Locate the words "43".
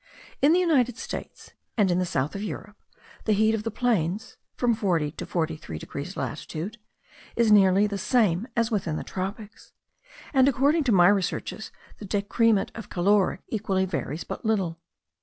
5.27-5.77